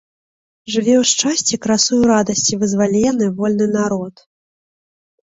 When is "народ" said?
3.77-4.15